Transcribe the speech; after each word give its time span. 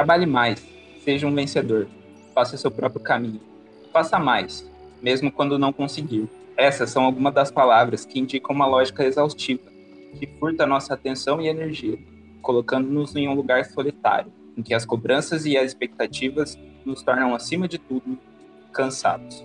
Trabalhe 0.00 0.24
mais, 0.24 0.66
seja 1.04 1.26
um 1.26 1.34
vencedor, 1.34 1.86
faça 2.34 2.56
seu 2.56 2.70
próprio 2.70 3.02
caminho. 3.02 3.38
Faça 3.92 4.18
mais, 4.18 4.66
mesmo 5.02 5.30
quando 5.30 5.58
não 5.58 5.74
conseguir. 5.74 6.26
Essas 6.56 6.88
são 6.88 7.04
algumas 7.04 7.34
das 7.34 7.50
palavras 7.50 8.06
que 8.06 8.18
indicam 8.18 8.56
uma 8.56 8.64
lógica 8.64 9.04
exaustiva, 9.04 9.70
que 10.18 10.26
furta 10.26 10.66
nossa 10.66 10.94
atenção 10.94 11.38
e 11.38 11.48
energia, 11.48 11.98
colocando-nos 12.40 13.14
em 13.14 13.28
um 13.28 13.34
lugar 13.34 13.66
solitário, 13.66 14.32
em 14.56 14.62
que 14.62 14.72
as 14.72 14.86
cobranças 14.86 15.44
e 15.44 15.58
as 15.58 15.66
expectativas 15.66 16.58
nos 16.82 17.02
tornam, 17.02 17.34
acima 17.34 17.68
de 17.68 17.76
tudo, 17.76 18.18
cansados. 18.72 19.44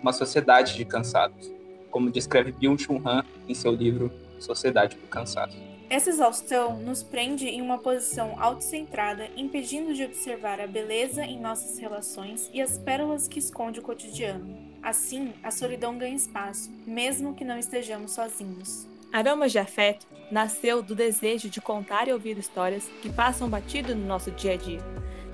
Uma 0.00 0.14
sociedade 0.14 0.76
de 0.76 0.84
cansados, 0.86 1.52
como 1.90 2.10
descreve 2.10 2.52
Byung-Chul 2.52 3.02
Han 3.04 3.22
em 3.46 3.52
seu 3.52 3.72
livro 3.72 4.10
Sociedade 4.38 4.96
do 4.96 5.06
Cansaço. 5.08 5.58
Essa 5.90 6.10
exaustão 6.10 6.78
nos 6.78 7.02
prende 7.02 7.48
em 7.48 7.60
uma 7.60 7.76
posição 7.76 8.40
autocentrada, 8.40 9.28
impedindo 9.36 9.92
de 9.92 10.04
observar 10.04 10.60
a 10.60 10.66
beleza 10.68 11.24
em 11.24 11.40
nossas 11.40 11.78
relações 11.78 12.48
e 12.54 12.62
as 12.62 12.78
pérolas 12.78 13.26
que 13.26 13.40
esconde 13.40 13.80
o 13.80 13.82
cotidiano. 13.82 14.56
Assim, 14.80 15.32
a 15.42 15.50
solidão 15.50 15.98
ganha 15.98 16.14
espaço, 16.14 16.70
mesmo 16.86 17.34
que 17.34 17.44
não 17.44 17.58
estejamos 17.58 18.12
sozinhos. 18.12 18.86
Aromas 19.12 19.50
de 19.50 19.58
Afeto 19.58 20.06
nasceu 20.30 20.80
do 20.80 20.94
desejo 20.94 21.50
de 21.50 21.60
contar 21.60 22.06
e 22.06 22.12
ouvir 22.12 22.38
histórias 22.38 22.88
que 23.02 23.12
passam 23.12 23.50
batido 23.50 23.92
no 23.92 24.06
nosso 24.06 24.30
dia 24.30 24.52
a 24.52 24.56
dia, 24.56 24.80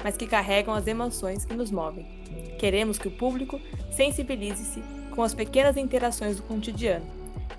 mas 0.02 0.16
que 0.16 0.26
carregam 0.26 0.72
as 0.72 0.86
emoções 0.86 1.44
que 1.44 1.52
nos 1.52 1.70
movem. 1.70 2.06
Queremos 2.58 2.98
que 2.98 3.08
o 3.08 3.14
público 3.18 3.60
sensibilize-se 3.92 4.82
com 5.14 5.22
as 5.22 5.34
pequenas 5.34 5.76
interações 5.76 6.38
do 6.38 6.42
cotidiano, 6.44 7.04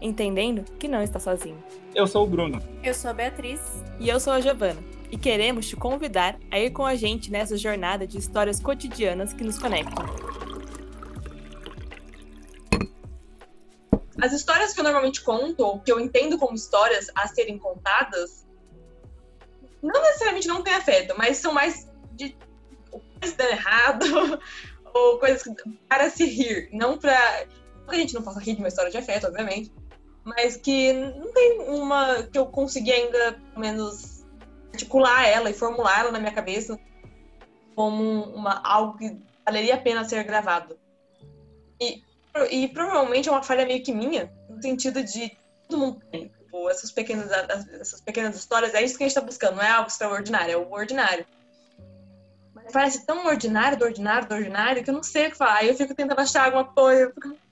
entendendo 0.01 0.63
que 0.77 0.87
não 0.87 1.01
está 1.01 1.19
sozinho. 1.19 1.61
Eu 1.95 2.07
sou 2.07 2.25
o 2.25 2.27
Bruno. 2.27 2.61
Eu 2.83 2.93
sou 2.93 3.11
a 3.11 3.13
Beatriz. 3.13 3.59
E 3.99 4.09
eu 4.09 4.19
sou 4.19 4.33
a 4.33 4.41
Giovana. 4.41 4.81
E 5.11 5.17
queremos 5.17 5.67
te 5.67 5.75
convidar 5.75 6.37
a 6.51 6.59
ir 6.59 6.71
com 6.71 6.85
a 6.85 6.95
gente 6.95 7.31
nessa 7.31 7.57
jornada 7.57 8.05
de 8.05 8.17
histórias 8.17 8.59
cotidianas 8.59 9.33
que 9.33 9.43
nos 9.43 9.57
conectam. 9.57 10.05
As 14.21 14.33
histórias 14.33 14.73
que 14.73 14.79
eu 14.79 14.83
normalmente 14.83 15.21
conto, 15.21 15.63
ou 15.63 15.79
que 15.79 15.91
eu 15.91 15.99
entendo 15.99 16.37
como 16.37 16.55
histórias 16.55 17.07
a 17.15 17.27
serem 17.27 17.57
contadas, 17.57 18.45
não 19.81 20.01
necessariamente 20.01 20.47
não 20.47 20.63
têm 20.63 20.73
afeto, 20.73 21.13
mas 21.17 21.37
são 21.37 21.53
mais 21.53 21.87
de 22.13 22.35
coisas 22.89 23.37
dando 23.37 23.51
errado, 23.51 24.05
ou 24.93 25.19
coisas 25.19 25.43
para 25.87 26.09
se 26.09 26.25
rir, 26.25 26.69
não 26.71 26.97
para. 26.97 27.45
Porque 27.83 27.95
a 27.95 27.99
gente 27.99 28.13
não 28.13 28.21
possa 28.21 28.39
rir 28.39 28.55
de 28.55 28.59
uma 28.59 28.67
história 28.67 28.91
de 28.91 28.97
afeto, 28.97 29.27
obviamente, 29.27 29.71
mas 30.27 30.57
que 30.57 30.91
não 30.91 31.31
tem 31.31 31.61
uma 31.69 32.23
que 32.23 32.37
eu 32.37 32.45
consegui 32.47 32.91
ainda, 32.91 33.39
pelo 33.53 33.59
menos, 33.61 34.25
articular 34.73 35.25
ela 35.25 35.49
e 35.49 35.53
formular 35.53 36.01
ela 36.01 36.11
na 36.11 36.19
minha 36.19 36.33
cabeça 36.33 36.77
como 37.73 38.23
uma, 38.35 38.61
algo 38.61 38.97
que 38.97 39.17
valeria 39.45 39.75
a 39.75 39.79
pena 39.79 40.03
ser 40.03 40.21
gravado. 40.25 40.77
E, 41.79 42.03
e 42.51 42.67
provavelmente 42.67 43.29
é 43.29 43.31
uma 43.31 43.41
falha 43.41 43.65
meio 43.65 43.81
que 43.81 43.93
minha, 43.93 44.29
no 44.49 44.61
sentido 44.61 45.01
de 45.01 45.31
todo 45.69 45.79
mundo 45.79 46.01
tem. 46.11 46.27
Tipo, 46.27 46.69
essas 46.69 46.91
pequenas, 46.91 47.31
essas 47.79 48.01
pequenas 48.01 48.35
histórias, 48.35 48.73
é 48.73 48.83
isso 48.83 48.97
que 48.97 49.05
a 49.05 49.07
gente 49.07 49.15
está 49.15 49.25
buscando, 49.25 49.55
não 49.55 49.63
é 49.63 49.69
algo 49.69 49.87
extraordinário, 49.87 50.51
é 50.51 50.57
o 50.57 50.69
ordinário. 50.69 51.25
Mas 52.53 52.73
parece 52.73 53.05
tão 53.05 53.27
ordinário, 53.27 53.77
do 53.77 53.85
ordinário, 53.85 54.27
do 54.27 54.35
ordinário, 54.35 54.83
que 54.83 54.89
eu 54.89 54.93
não 54.93 55.03
sei 55.03 55.27
o 55.27 55.31
que 55.31 55.37
falar. 55.37 55.59
Aí 55.59 55.69
eu 55.69 55.75
fico 55.75 55.95
tentando 55.95 56.19
achar 56.19 56.43
alguma 56.43 56.65
coisa, 56.65 57.03
eu 57.03 57.13
fico. 57.13 57.46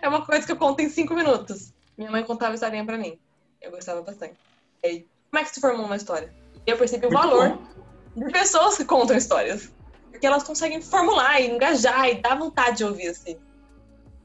É 0.00 0.08
uma 0.08 0.24
coisa 0.24 0.44
que 0.44 0.52
eu 0.52 0.56
conto 0.56 0.80
em 0.80 0.88
cinco 0.88 1.14
minutos. 1.14 1.72
Minha 1.96 2.10
mãe 2.10 2.22
contava 2.24 2.54
historinha 2.54 2.84
pra 2.84 2.98
mim. 2.98 3.18
Eu 3.60 3.70
gostava 3.70 4.02
bastante. 4.02 4.34
E 4.82 4.86
aí, 4.86 5.06
como 5.30 5.40
é 5.40 5.44
que 5.44 5.54
se 5.54 5.60
formou 5.60 5.86
uma 5.86 5.96
história? 5.96 6.32
E 6.66 6.70
eu 6.70 6.76
percebi 6.76 7.06
Muito 7.06 7.16
o 7.16 7.20
valor 7.20 7.48
bom. 7.50 8.26
de 8.26 8.32
pessoas 8.32 8.76
que 8.76 8.84
contam 8.84 9.16
histórias. 9.16 9.72
Porque 10.10 10.26
elas 10.26 10.42
conseguem 10.42 10.82
formular 10.82 11.40
e 11.40 11.50
engajar 11.50 12.08
e 12.08 12.20
dar 12.20 12.36
vontade 12.36 12.78
de 12.78 12.84
ouvir, 12.84 13.08
assim. 13.08 13.36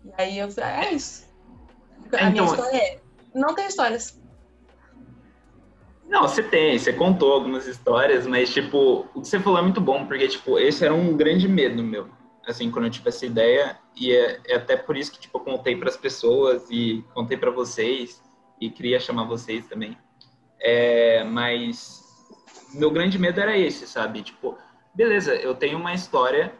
E 0.06 0.22
aí 0.22 0.40
eu 0.40 0.52
falei, 0.52 0.69
ah, 0.69 0.85
é 0.85 0.94
isso. 0.94 1.25
A 2.14 2.29
então, 2.29 2.31
minha 2.31 2.46
história 2.46 2.78
é, 2.78 3.00
não 3.34 3.56
tem 3.56 3.68
histórias. 3.68 4.19
Não, 6.08 6.22
você 6.22 6.41
tem, 6.41 6.79
você 6.79 6.94
contou 6.94 7.34
algumas 7.34 7.68
histórias, 7.68 8.25
mas, 8.25 8.53
tipo, 8.53 9.08
o 9.14 9.22
que 9.22 9.28
você 9.28 9.40
falou 9.40 9.59
é 9.59 9.62
muito 9.62 9.81
bom, 9.81 10.06
porque, 10.06 10.28
tipo, 10.28 10.58
esse 10.58 10.85
era 10.85 10.94
um 10.94 11.18
grande 11.18 11.47
medo 11.47 11.84
meu 11.84 12.08
assim, 12.47 12.72
quando 12.72 12.85
eu 12.85 12.91
tive 12.91 13.09
essa 13.09 13.25
ideia, 13.25 13.78
e 13.96 14.12
é, 14.12 14.40
é 14.47 14.56
até 14.56 14.78
por 14.78 14.96
isso 14.96 15.12
que, 15.12 15.19
tipo, 15.19 15.38
eu 15.38 15.44
contei 15.44 15.75
para 15.75 15.90
as 15.90 15.97
pessoas 15.97 16.69
e 16.72 17.03
contei 17.13 17.38
para 17.38 17.52
vocês, 17.52 18.24
e 18.59 18.69
queria 18.69 19.00
chamar 19.00 19.25
vocês 19.25 19.68
também. 19.68 19.97
É, 20.59 21.24
mas 21.24 22.03
meu 22.74 22.90
grande 22.90 23.19
medo 23.19 23.40
era 23.40 23.58
esse, 23.58 23.85
sabe? 23.88 24.24
Tipo, 24.24 24.58
beleza, 24.96 25.35
eu 25.35 25.53
tenho 25.53 25.78
uma 25.78 25.94
história 25.94 26.53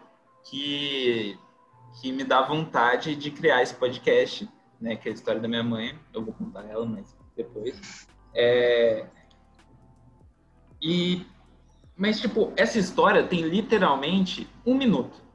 que, 0.44 1.38
que 2.00 2.12
me 2.12 2.24
dá 2.24 2.42
vontade 2.42 3.16
de 3.16 3.32
criar 3.32 3.64
esse 3.64 3.74
podcast, 3.74 4.48
né? 4.80 4.96
Que 4.96 5.10
é 5.10 5.12
a 5.12 5.16
história 5.16 5.42
da 5.42 5.48
minha 5.48 5.64
mãe. 5.64 5.98
Eu 6.14 6.24
vou 6.24 6.34
contar 6.34 6.66
ela, 6.66 6.86
mas 6.86 7.18
depois. 7.36 8.08
É, 8.36 9.08
e, 10.82 11.26
mas, 11.96 12.20
tipo, 12.20 12.54
essa 12.56 12.78
história 12.78 13.24
tem 13.24 13.42
literalmente 13.42 14.48
um 14.66 14.76
minuto 14.76 15.27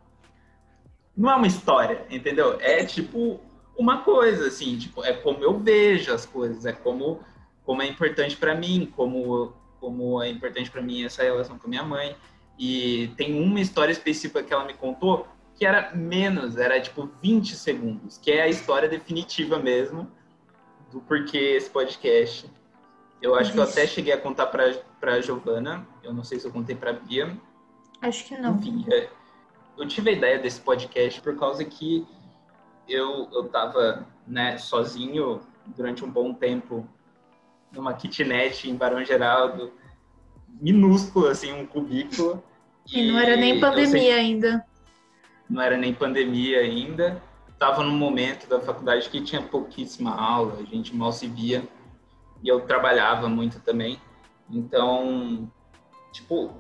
não 1.17 1.31
é 1.31 1.35
uma 1.35 1.47
história, 1.47 2.07
entendeu? 2.11 2.59
É 2.61 2.85
tipo 2.85 3.41
uma 3.77 3.99
coisa, 3.99 4.47
assim, 4.47 4.79
tipo, 4.79 5.05
é 5.05 5.13
como 5.13 5.43
eu 5.43 5.59
vejo 5.59 6.13
as 6.13 6.27
coisas, 6.27 6.67
é 6.67 6.73
como, 6.73 7.21
como 7.65 7.83
é 7.83 7.87
importante 7.87 8.37
para 8.37 8.55
mim, 8.55 8.93
como, 8.95 9.53
como 9.81 10.23
é 10.23 10.29
importante 10.29 10.71
para 10.71 10.83
mim 10.83 11.05
essa 11.05 11.23
relação 11.23 11.59
com 11.59 11.69
minha 11.69 11.83
mãe. 11.83 12.17
E 12.59 13.11
tem 13.17 13.43
uma 13.43 13.61
história 13.61 13.93
específica 13.93 14.43
que 14.43 14.53
ela 14.53 14.65
me 14.65 14.75
contou 14.75 15.27
que 15.55 15.67
era 15.67 15.95
menos, 15.95 16.57
era 16.57 16.81
tipo 16.81 17.09
20 17.23 17.55
segundos, 17.55 18.19
que 18.19 18.31
é 18.31 18.43
a 18.43 18.49
história 18.49 18.89
definitiva 18.89 19.59
mesmo 19.59 20.11
do 20.91 21.01
porquê 21.01 21.39
esse 21.57 21.71
podcast. 21.71 22.51
Eu 23.21 23.35
acho 23.35 23.45
Isso. 23.45 23.53
que 23.53 23.59
eu 23.59 23.63
até 23.63 23.87
cheguei 23.87 24.13
a 24.13 24.19
contar 24.19 24.47
para 24.47 24.75
para 25.03 25.21
Giovana, 25.21 25.85
eu 26.05 26.15
não 26.15 26.23
sei 26.23 26.39
se 26.39 26.47
eu 26.47 26.53
contei 26.53 26.77
para 26.77 26.93
Bia. 26.93 27.37
Acho 28.01 28.25
que 28.25 28.37
não. 28.37 28.55
Enfim, 28.57 28.85
é, 28.89 29.09
eu 29.77 29.87
tive 29.87 30.11
a 30.11 30.13
ideia 30.13 30.39
desse 30.39 30.61
podcast 30.61 31.21
por 31.21 31.37
causa 31.39 31.65
que 31.65 32.07
eu, 32.89 33.29
eu 33.33 33.49
tava 33.49 34.07
né, 34.27 34.59
sozinho 34.59 35.41
durante 35.67 36.05
um 36.05 36.11
bom 36.11 36.35
tempo 36.35 36.87
numa 37.73 37.95
kitnet 37.95 38.69
em 38.69 38.77
Barão 38.77 39.05
Geraldo, 39.05 39.73
minúsculo, 40.61 41.29
assim, 41.29 41.53
um 41.53 41.67
cubículo. 41.67 42.43
E, 42.87 43.01
e 43.01 43.11
não 43.11 43.19
era 43.19 43.37
nem 43.37 43.59
pandemia 43.59 44.17
ainda. 44.17 44.65
Não 45.49 45.63
era 45.63 45.77
nem 45.77 45.95
pandemia 45.95 46.61
ainda. 46.61 47.23
Tava 47.59 47.83
num 47.83 47.97
momento 47.97 48.49
da 48.49 48.61
faculdade 48.61 49.09
que 49.09 49.23
tinha 49.23 49.41
pouquíssima 49.41 50.15
aula, 50.15 50.59
a 50.61 50.65
gente 50.65 50.95
mal 50.95 51.13
se 51.13 51.27
via. 51.27 51.67
E 52.43 52.49
eu 52.49 52.61
trabalhava 52.61 53.29
muito 53.29 53.61
também. 53.61 53.99
Então, 54.51 55.51
tipo, 56.13 56.53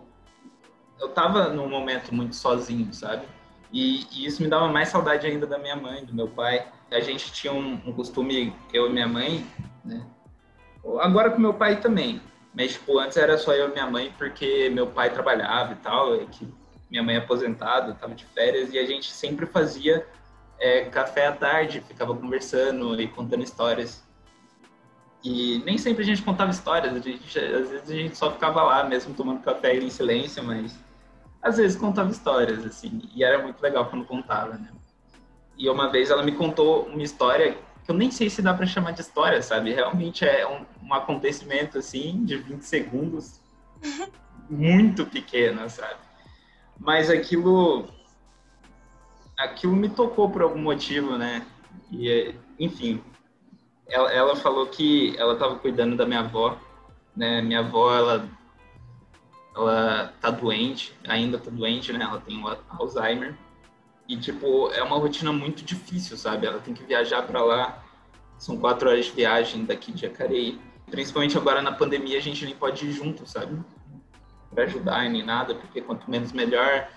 eu 1.03 1.09
tava 1.09 1.49
num 1.49 1.69
momento 1.69 2.15
muito 2.15 2.37
sozinho, 2.37 2.93
sabe? 2.95 3.27
E, 3.73 4.07
e, 4.13 4.25
isso 4.27 4.43
me 4.43 4.49
dava 4.49 4.69
mais 4.69 4.89
saudade 4.89 5.27
ainda 5.27 5.47
da 5.47 5.59
minha 5.59 5.75
mãe, 5.75 6.05
do 6.05 6.15
meu 6.15 6.29
pai. 6.29 6.67
A 6.91 7.01
gente 7.01 7.33
tinha 7.33 7.53
um, 7.53 7.81
um 7.85 7.93
costume, 7.93 8.55
eu 8.73 8.89
e 8.89 8.93
minha 8.93 9.09
mãe, 9.09 9.45
né? 9.85 10.07
Agora 11.01 11.31
com 11.31 11.41
meu 11.41 11.55
pai 11.55 11.81
também. 11.81 12.21
Mas, 12.55 12.75
tipo, 12.75 12.99
antes 12.99 13.17
era 13.17 13.37
só 13.37 13.53
eu 13.53 13.71
e 13.71 13.73
minha 13.73 13.91
mãe, 13.91 14.15
porque 14.17 14.71
meu 14.71 14.87
pai 14.87 15.11
trabalhava 15.11 15.73
e 15.73 15.77
tal, 15.77 16.17
e 16.17 16.27
que 16.27 16.47
minha 16.91 17.03
mãe 17.03 17.17
é 17.17 17.19
aposentada, 17.19 17.95
tava 17.95 18.15
de 18.15 18.27
férias, 18.27 18.73
e 18.73 18.79
a 18.79 18.87
gente 18.87 19.11
sempre 19.11 19.47
fazia 19.47 20.07
é, 20.61 20.85
café 20.85 21.27
à 21.27 21.33
tarde, 21.33 21.81
ficava 21.81 22.15
conversando 22.15 23.01
e 23.01 23.09
contando 23.09 23.43
histórias. 23.43 24.05
E 25.25 25.63
nem 25.65 25.79
sempre 25.79 26.03
a 26.03 26.07
gente 26.07 26.23
contava 26.23 26.51
histórias, 26.51 26.95
a 26.95 26.99
gente, 26.99 27.39
às 27.39 27.71
vezes 27.71 27.91
a 27.91 27.95
gente 27.95 28.17
só 28.17 28.31
ficava 28.31 28.63
lá 28.63 28.85
mesmo 28.85 29.15
tomando 29.15 29.41
café 29.41 29.75
em 29.77 29.89
silêncio, 29.89 30.43
mas 30.45 30.79
às 31.43 31.57
vezes 31.57 31.77
contava 31.77 32.11
histórias, 32.11 32.65
assim, 32.65 33.03
e 33.15 33.25
era 33.25 33.43
muito 33.43 33.61
legal 33.61 33.87
quando 33.87 34.05
contava, 34.05 34.55
né? 34.55 34.71
E 35.59 35.69
uma 35.69 35.91
vez 35.91 36.11
ela 36.11 36.23
me 36.23 36.33
contou 36.33 36.87
uma 36.87 37.03
história 37.03 37.59
que 37.85 37.91
eu 37.91 37.97
nem 37.97 38.11
sei 38.11 38.31
se 38.31 38.41
dá 38.41 38.55
para 38.55 38.65
chamar 38.65 38.93
de 38.93 39.01
história, 39.01 39.43
sabe? 39.43 39.73
Realmente 39.73 40.25
é 40.25 40.47
um, 40.47 40.65
um 40.87 40.95
acontecimento, 40.95 41.79
assim, 41.79 42.25
de 42.25 42.37
20 42.37 42.63
segundos, 42.63 43.41
muito 44.49 45.05
pequeno, 45.05 45.69
sabe? 45.69 45.99
Mas 46.79 47.11
aquilo, 47.11 47.89
aquilo 49.37 49.75
me 49.75 49.89
tocou 49.89 50.31
por 50.31 50.43
algum 50.43 50.61
motivo, 50.61 51.19
né? 51.19 51.45
E, 51.91 52.35
enfim, 52.59 53.03
ela, 53.89 54.13
ela 54.13 54.37
falou 54.37 54.67
que 54.67 55.17
ela 55.19 55.35
estava 55.35 55.57
cuidando 55.57 55.97
da 55.97 56.07
minha 56.07 56.21
avó, 56.21 56.57
né? 57.17 57.43
Minha 57.43 57.61
avó, 57.61 57.95
ela 57.95 58.29
ela 59.55 60.13
tá 60.21 60.31
doente, 60.31 60.97
ainda 61.07 61.39
tá 61.39 61.51
doente, 61.51 61.93
né? 61.93 62.05
Ela 62.05 62.21
tem 62.21 62.43
Alzheimer. 62.71 63.35
E, 64.09 64.17
tipo, 64.17 64.71
é 64.73 64.83
uma 64.83 64.97
rotina 64.97 65.33
muito 65.33 65.65
difícil, 65.65 66.17
sabe? 66.17 66.47
Ela 66.47 66.59
tem 66.59 66.75
que 66.75 66.83
viajar 66.83 67.23
para 67.23 67.43
lá. 67.43 67.83
São 68.39 68.57
quatro 68.57 68.89
horas 68.89 69.07
de 69.07 69.13
viagem 69.13 69.65
daqui 69.65 69.93
de 69.93 70.03
Jacareí. 70.03 70.61
Principalmente 70.91 71.37
agora 71.39 71.63
na 71.63 71.73
pandemia, 71.73 72.19
a 72.19 72.23
gente 72.23 72.45
nem 72.45 72.55
pode 72.55 72.87
ir 72.87 72.93
junto, 72.93 73.27
sabe? 73.27 73.59
para 74.53 74.65
ajudar 74.65 75.09
nem 75.09 75.25
nada, 75.25 75.55
porque 75.55 75.81
quanto 75.81 76.11
menos 76.11 76.33
melhor. 76.33 76.89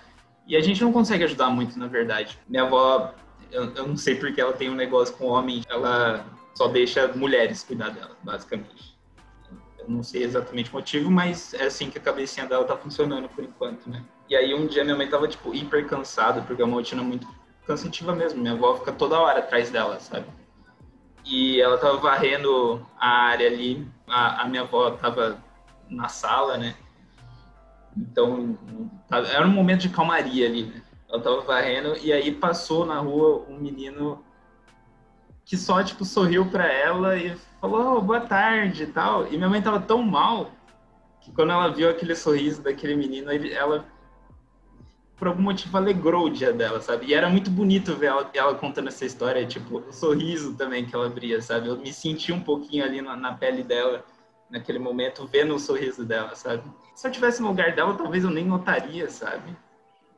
E 0.46 0.56
a 0.56 0.60
gente 0.60 0.82
não 0.82 0.92
consegue 0.92 1.24
ajudar 1.24 1.50
muito, 1.50 1.78
na 1.78 1.86
verdade. 1.86 2.38
Minha 2.48 2.64
avó, 2.64 3.12
eu, 3.50 3.74
eu 3.74 3.88
não 3.88 3.96
sei 3.96 4.14
porque 4.14 4.40
ela 4.40 4.52
tem 4.52 4.70
um 4.70 4.74
negócio 4.74 5.16
com 5.16 5.26
homem, 5.26 5.64
ela 5.68 6.24
só 6.54 6.68
deixa 6.68 7.08
mulheres 7.08 7.64
cuidar 7.64 7.90
dela, 7.90 8.16
basicamente. 8.22 8.95
Não 9.88 10.02
sei 10.02 10.24
exatamente 10.24 10.70
o 10.70 10.74
motivo, 10.74 11.10
mas 11.10 11.54
é 11.54 11.64
assim 11.64 11.90
que 11.90 11.98
a 11.98 12.00
cabecinha 12.00 12.46
dela 12.46 12.64
tá 12.64 12.76
funcionando 12.76 13.28
por 13.28 13.44
enquanto, 13.44 13.88
né? 13.88 14.02
E 14.28 14.34
aí 14.34 14.54
um 14.54 14.66
dia 14.66 14.84
minha 14.84 14.96
mãe 14.96 15.08
tava, 15.08 15.28
tipo, 15.28 15.54
hiper 15.54 15.86
cansada, 15.86 16.42
porque 16.42 16.60
é 16.60 16.64
uma 16.64 16.74
rotina 16.74 17.02
muito 17.02 17.26
cansativa 17.66 18.14
mesmo. 18.14 18.40
Minha 18.40 18.54
avó 18.54 18.76
fica 18.76 18.92
toda 18.92 19.18
hora 19.18 19.38
atrás 19.38 19.70
dela, 19.70 20.00
sabe? 20.00 20.26
E 21.24 21.60
ela 21.60 21.78
tava 21.78 21.96
varrendo 21.98 22.84
a 22.98 23.08
área 23.08 23.48
ali, 23.48 23.86
a, 24.06 24.42
a 24.42 24.48
minha 24.48 24.62
avó 24.62 24.90
tava 24.92 25.42
na 25.88 26.08
sala, 26.08 26.56
né? 26.56 26.74
Então, 27.96 28.58
era 29.10 29.46
um 29.46 29.50
momento 29.50 29.82
de 29.82 29.88
calmaria 29.88 30.46
ali, 30.46 30.64
né? 30.64 30.82
Ela 31.08 31.22
tava 31.22 31.40
varrendo 31.42 31.96
e 31.98 32.12
aí 32.12 32.32
passou 32.32 32.84
na 32.84 32.98
rua 32.98 33.46
um 33.48 33.58
menino 33.58 34.22
que 35.46 35.56
só, 35.56 35.80
tipo, 35.80 36.04
sorriu 36.04 36.44
para 36.50 36.66
ela 36.66 37.16
e 37.16 37.36
falou, 37.60 37.96
oh, 37.96 38.00
boa 38.02 38.20
tarde 38.20 38.82
e 38.82 38.86
tal. 38.88 39.28
E 39.28 39.36
minha 39.36 39.48
mãe 39.48 39.62
tava 39.62 39.78
tão 39.78 40.02
mal 40.02 40.50
que 41.20 41.30
quando 41.30 41.52
ela 41.52 41.68
viu 41.68 41.88
aquele 41.88 42.16
sorriso 42.16 42.60
daquele 42.60 42.96
menino, 42.96 43.30
ela, 43.30 43.86
por 45.16 45.28
algum 45.28 45.42
motivo, 45.42 45.76
alegrou 45.76 46.26
o 46.26 46.30
dia 46.30 46.52
dela, 46.52 46.80
sabe? 46.80 47.06
E 47.06 47.14
era 47.14 47.30
muito 47.30 47.48
bonito 47.48 47.94
ver 47.94 48.06
ela, 48.06 48.28
ela 48.34 48.54
contando 48.56 48.88
essa 48.88 49.04
história, 49.04 49.46
tipo, 49.46 49.78
o 49.78 49.92
sorriso 49.92 50.54
também 50.56 50.84
que 50.84 50.96
ela 50.96 51.06
abria, 51.06 51.40
sabe? 51.40 51.68
Eu 51.68 51.76
me 51.76 51.92
senti 51.92 52.32
um 52.32 52.40
pouquinho 52.40 52.84
ali 52.84 53.00
na, 53.00 53.16
na 53.16 53.32
pele 53.32 53.62
dela 53.62 54.04
naquele 54.50 54.80
momento, 54.80 55.28
vendo 55.28 55.54
o 55.54 55.60
sorriso 55.60 56.04
dela, 56.04 56.34
sabe? 56.34 56.64
Se 56.92 57.06
eu 57.06 57.12
tivesse 57.12 57.40
no 57.40 57.48
lugar 57.48 57.72
dela, 57.72 57.94
talvez 57.94 58.24
eu 58.24 58.30
nem 58.30 58.44
notaria, 58.44 59.08
sabe? 59.08 59.56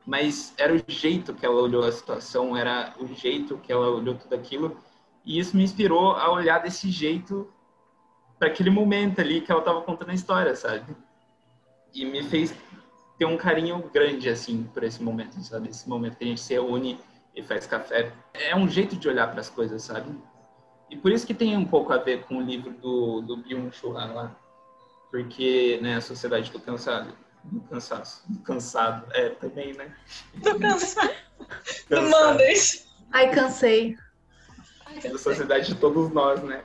Mas 0.07 0.55
era 0.57 0.73
o 0.73 0.83
jeito 0.87 1.35
que 1.35 1.45
ela 1.45 1.61
olhou 1.61 1.83
a 1.83 1.91
situação, 1.91 2.57
era 2.57 2.95
o 2.99 3.05
jeito 3.13 3.57
que 3.57 3.71
ela 3.71 3.89
olhou 3.89 4.15
tudo 4.15 4.33
aquilo, 4.33 4.75
e 5.25 5.39
isso 5.39 5.55
me 5.55 5.63
inspirou 5.63 6.11
a 6.13 6.31
olhar 6.31 6.59
desse 6.59 6.89
jeito 6.89 7.51
para 8.37 8.47
aquele 8.47 8.69
momento 8.69 9.19
ali 9.19 9.41
que 9.41 9.51
ela 9.51 9.59
estava 9.59 9.81
contando 9.81 10.11
a 10.11 10.13
história, 10.13 10.55
sabe? 10.55 10.95
E 11.93 12.05
me 12.05 12.23
fez 12.23 12.55
ter 13.17 13.25
um 13.25 13.35
carinho 13.35 13.77
grande, 13.93 14.29
assim, 14.29 14.63
por 14.73 14.83
esse 14.83 15.03
momento, 15.03 15.41
sabe? 15.41 15.69
Esse 15.69 15.87
momento 15.89 16.17
que 16.17 16.23
a 16.23 16.27
gente 16.27 16.39
se 16.39 16.53
reúne 16.53 16.99
e 17.35 17.43
faz 17.43 17.67
café. 17.67 18.13
É 18.33 18.55
um 18.55 18.67
jeito 18.67 18.95
de 18.95 19.07
olhar 19.09 19.29
para 19.29 19.41
as 19.41 19.49
coisas, 19.49 19.83
sabe? 19.83 20.17
E 20.89 20.95
por 20.95 21.11
isso 21.11 21.27
que 21.27 21.33
tem 21.33 21.55
um 21.55 21.65
pouco 21.65 21.91
a 21.91 21.97
ver 21.97 22.23
com 22.23 22.37
o 22.37 22.41
livro 22.41 22.71
do, 22.71 23.21
do 23.21 23.37
Byung-Chul 23.37 23.91
lá, 23.91 24.35
porque, 25.11 25.79
né, 25.81 25.97
a 25.97 26.01
sociedade 26.01 26.51
do 26.51 26.59
cansado, 26.59 27.13
do 27.43 27.59
cansaço, 27.61 28.23
do 28.31 28.39
cansado, 28.39 29.05
é, 29.13 29.29
também, 29.29 29.73
né? 29.73 29.93
Do 30.35 30.57
cansado. 30.59 31.13
Do 31.89 32.01
Mondays. 32.03 32.87
Ai, 33.11 33.31
cansei. 33.31 33.97
Da 35.03 35.17
sociedade 35.17 35.67
de 35.67 35.75
todos 35.75 36.11
nós, 36.11 36.41
né? 36.43 36.63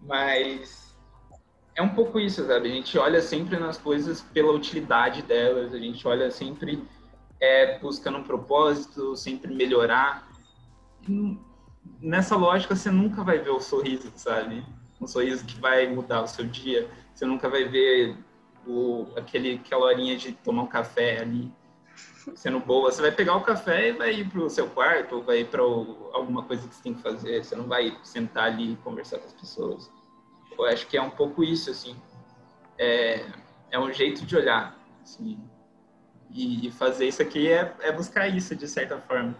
Mas 0.00 0.94
é 1.74 1.82
um 1.82 1.88
pouco 1.90 2.18
isso, 2.18 2.46
sabe? 2.46 2.68
A 2.68 2.72
gente 2.72 2.98
olha 2.98 3.20
sempre 3.20 3.58
nas 3.58 3.76
coisas 3.76 4.20
pela 4.20 4.52
utilidade 4.52 5.22
delas, 5.22 5.74
a 5.74 5.78
gente 5.78 6.06
olha 6.06 6.30
sempre 6.30 6.82
é, 7.40 7.78
buscando 7.78 8.18
um 8.18 8.22
propósito, 8.22 9.16
sempre 9.16 9.54
melhorar 9.54 10.28
nessa 12.00 12.36
lógica 12.36 12.76
você 12.76 12.90
nunca 12.90 13.22
vai 13.22 13.38
ver 13.38 13.50
o 13.50 13.60
sorriso, 13.60 14.12
sabe? 14.16 14.64
Um 15.00 15.06
sorriso 15.06 15.44
que 15.44 15.58
vai 15.60 15.86
mudar 15.88 16.22
o 16.22 16.26
seu 16.26 16.44
dia. 16.44 16.88
Você 17.14 17.24
nunca 17.24 17.48
vai 17.48 17.64
ver 17.64 18.16
o, 18.66 19.06
aquele, 19.16 19.54
aquela 19.54 19.86
horinha 19.86 20.16
de 20.16 20.32
tomar 20.32 20.62
um 20.62 20.66
café 20.66 21.20
ali 21.20 21.52
sendo 22.36 22.60
boa. 22.60 22.90
Você 22.90 23.00
vai 23.00 23.12
pegar 23.12 23.36
o 23.36 23.42
café 23.42 23.88
e 23.88 23.92
vai 23.92 24.12
ir 24.14 24.28
para 24.28 24.40
o 24.40 24.50
seu 24.50 24.68
quarto, 24.68 25.16
ou 25.16 25.22
vai 25.22 25.40
ir 25.40 25.48
para 25.48 25.62
alguma 25.62 26.42
coisa 26.42 26.66
que 26.66 26.74
você 26.74 26.82
tem 26.82 26.94
que 26.94 27.02
fazer. 27.02 27.44
Você 27.44 27.56
não 27.56 27.66
vai 27.66 27.96
sentar 28.02 28.44
ali 28.44 28.72
e 28.72 28.76
conversar 28.76 29.18
com 29.18 29.26
as 29.26 29.32
pessoas. 29.32 29.90
Eu 30.56 30.64
acho 30.64 30.86
que 30.86 30.96
é 30.96 31.02
um 31.02 31.10
pouco 31.10 31.44
isso, 31.44 31.70
assim. 31.70 31.96
É, 32.76 33.24
é 33.70 33.78
um 33.78 33.92
jeito 33.92 34.24
de 34.24 34.36
olhar, 34.36 34.76
assim. 35.02 35.38
E, 36.30 36.66
e 36.66 36.70
fazer 36.70 37.08
isso 37.08 37.22
aqui 37.22 37.48
é, 37.48 37.74
é 37.80 37.92
buscar 37.92 38.28
isso, 38.28 38.54
de 38.54 38.68
certa 38.68 38.98
forma 38.98 39.34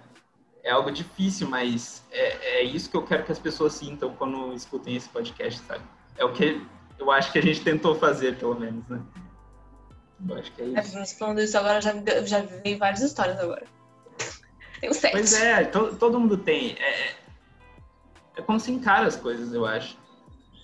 é 0.68 0.70
algo 0.70 0.90
difícil, 0.90 1.48
mas 1.48 2.04
é, 2.10 2.60
é 2.60 2.62
isso 2.62 2.90
que 2.90 2.96
eu 2.96 3.02
quero 3.02 3.24
que 3.24 3.32
as 3.32 3.38
pessoas 3.38 3.72
sintam 3.72 4.14
quando 4.14 4.52
escutem 4.52 4.96
esse 4.96 5.08
podcast, 5.08 5.60
sabe? 5.60 5.82
É 6.16 6.24
o 6.24 6.32
que 6.32 6.62
eu 6.98 7.10
acho 7.10 7.32
que 7.32 7.38
a 7.38 7.42
gente 7.42 7.62
tentou 7.62 7.94
fazer, 7.94 8.36
pelo 8.36 8.58
menos, 8.58 8.86
né? 8.88 9.00
Eu 10.26 10.36
acho 10.36 10.52
que 10.52 10.62
é 10.62 10.64
isso. 10.66 10.98
É, 10.98 11.06
falando 11.06 11.40
isso 11.40 11.58
agora, 11.58 11.80
já, 11.80 11.92
já 12.24 12.40
vi 12.40 12.74
várias 12.74 13.00
histórias 13.02 13.38
agora. 13.38 13.66
Tenho 14.80 14.94
sete. 14.94 15.12
Pois 15.12 15.34
é, 15.34 15.64
to, 15.64 15.96
todo 15.96 16.18
mundo 16.18 16.36
tem. 16.36 16.76
É, 16.78 17.14
é 18.36 18.42
como 18.42 18.58
se 18.58 18.70
encara 18.70 19.06
as 19.06 19.16
coisas, 19.16 19.52
eu 19.52 19.66
acho. 19.66 19.96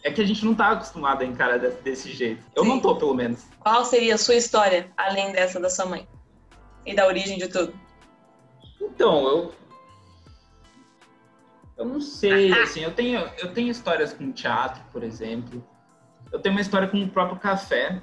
É 0.03 0.13
que 0.13 0.21
a 0.21 0.27
gente 0.27 0.45
não 0.45 0.55
tá 0.55 0.71
acostumado 0.73 1.23
a 1.23 1.25
encarar 1.25 1.59
desse, 1.59 1.83
desse 1.83 2.13
jeito. 2.13 2.45
Eu 2.55 2.63
Sim. 2.63 2.69
não 2.69 2.81
tô, 2.81 2.97
pelo 2.97 3.15
menos. 3.15 3.47
Qual 3.61 3.85
seria 3.85 4.15
a 4.15 4.19
sua 4.19 4.35
história, 4.35 4.93
além 4.97 5.33
dessa 5.33 5.59
da 5.59 5.71
sua 5.71 5.87
mãe? 5.87 6.07
E 6.85 6.95
da 6.95 7.07
origem 7.07 7.39
de 7.39 7.49
tudo? 7.49 7.75
Então, 8.81 9.27
eu, 9.27 9.55
eu 11.79 11.85
não 11.85 12.01
sei, 12.01 12.53
assim, 12.63 12.81
eu 12.81 12.93
tenho, 12.93 13.21
eu 13.39 13.53
tenho 13.53 13.71
histórias 13.71 14.13
com 14.13 14.31
teatro, 14.31 14.83
por 14.93 15.03
exemplo. 15.03 15.67
Eu 16.31 16.39
tenho 16.39 16.55
uma 16.55 16.61
história 16.61 16.87
com 16.87 17.03
o 17.03 17.09
próprio 17.09 17.39
café. 17.39 18.03